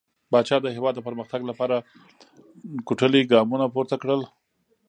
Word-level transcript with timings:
پاچا 0.31 0.57
د 0.61 0.67
هيواد 0.75 0.93
د 0.95 1.01
پرمختګ 1.07 1.41
لپاره 1.49 1.75
ټوکلي 2.85 3.21
ګامونه 3.31 3.65
پورته 3.73 3.95
کړل. 4.01 4.21